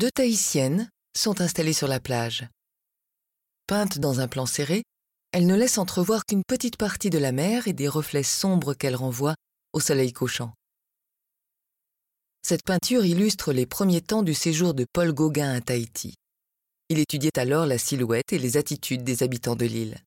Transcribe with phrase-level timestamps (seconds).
[0.00, 2.48] deux Tahitiennes sont installées sur la plage.
[3.66, 4.82] Peintes dans un plan serré,
[5.32, 8.96] elles ne laissent entrevoir qu'une petite partie de la mer et des reflets sombres qu'elles
[8.96, 9.34] renvoient
[9.74, 10.54] au soleil couchant.
[12.40, 16.14] Cette peinture illustre les premiers temps du séjour de Paul Gauguin à Tahiti.
[16.88, 19.98] Il étudiait alors la silhouette et les attitudes des habitants de l'île.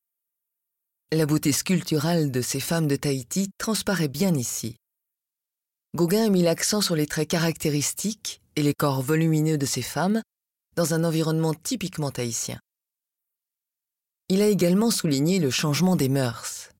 [1.12, 4.74] La beauté sculpturale de ces femmes de Tahiti transparaît bien ici.
[5.94, 10.22] Gauguin a mis l'accent sur les traits caractéristiques et les corps volumineux de ces femmes
[10.76, 12.58] dans un environnement typiquement tahitien.
[14.28, 16.70] Il a également souligné le changement des mœurs.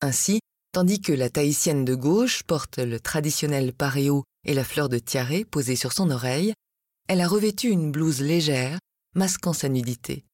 [0.00, 0.40] Ainsi,
[0.72, 5.44] tandis que la tahitienne de gauche porte le traditionnel paréo et la fleur de tiare
[5.50, 6.54] posée sur son oreille,
[7.08, 8.78] elle a revêtu une blouse légère,
[9.14, 10.24] masquant sa nudité.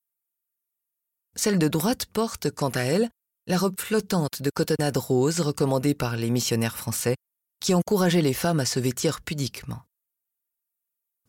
[1.37, 3.09] Celle de droite porte, quant à elle,
[3.47, 7.17] la robe flottante de cotonnade rose recommandée par les missionnaires français,
[7.61, 9.83] qui encourageaient les femmes à se vêtir pudiquement.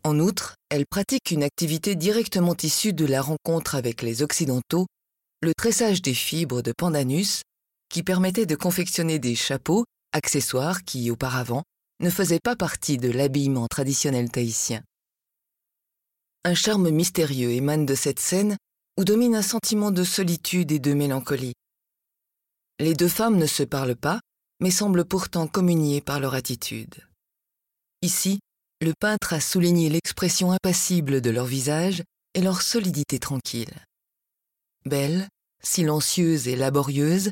[0.03, 4.87] En outre, elle pratique une activité directement issue de la rencontre avec les Occidentaux,
[5.41, 7.41] le tressage des fibres de pandanus,
[7.89, 11.63] qui permettait de confectionner des chapeaux, accessoires qui, auparavant,
[12.01, 14.81] ne faisaient pas partie de l'habillement traditionnel tahitien.
[16.45, 18.57] Un charme mystérieux émane de cette scène
[18.97, 21.53] où domine un sentiment de solitude et de mélancolie.
[22.79, 24.21] Les deux femmes ne se parlent pas,
[24.61, 27.05] mais semblent pourtant communier par leur attitude.
[28.01, 28.39] Ici,
[28.81, 33.73] le peintre a souligné l'expression impassible de leur visage et leur solidité tranquille.
[34.85, 35.27] Belles,
[35.61, 37.31] silencieuses et laborieuses,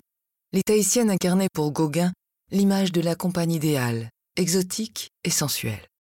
[0.51, 2.11] les Tahitiennes incarnaient pour Gauguin
[2.51, 5.87] l'image de la compagne idéale, exotique et sensuelle.